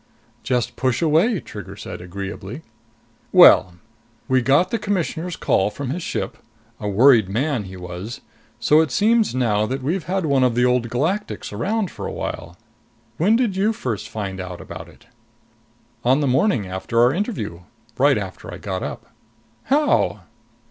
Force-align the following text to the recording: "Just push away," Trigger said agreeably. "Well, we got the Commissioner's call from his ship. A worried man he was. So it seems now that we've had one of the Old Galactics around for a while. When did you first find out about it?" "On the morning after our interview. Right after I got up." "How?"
"Just 0.41 0.75
push 0.75 0.99
away," 1.03 1.39
Trigger 1.41 1.75
said 1.75 2.01
agreeably. 2.01 2.63
"Well, 3.31 3.75
we 4.27 4.41
got 4.41 4.71
the 4.71 4.79
Commissioner's 4.79 5.35
call 5.35 5.69
from 5.69 5.91
his 5.91 6.01
ship. 6.01 6.37
A 6.79 6.87
worried 6.89 7.29
man 7.29 7.65
he 7.65 7.77
was. 7.77 8.19
So 8.59 8.79
it 8.81 8.89
seems 8.89 9.35
now 9.35 9.67
that 9.67 9.83
we've 9.83 10.05
had 10.05 10.25
one 10.25 10.43
of 10.43 10.55
the 10.55 10.65
Old 10.65 10.89
Galactics 10.89 11.53
around 11.53 11.91
for 11.91 12.07
a 12.07 12.11
while. 12.11 12.57
When 13.17 13.35
did 13.35 13.55
you 13.55 13.73
first 13.73 14.09
find 14.09 14.39
out 14.39 14.59
about 14.59 14.87
it?" 14.89 15.05
"On 16.03 16.19
the 16.19 16.25
morning 16.25 16.65
after 16.65 16.99
our 16.99 17.13
interview. 17.13 17.59
Right 17.95 18.17
after 18.17 18.51
I 18.51 18.57
got 18.57 18.81
up." 18.81 19.05
"How?" 19.65 20.21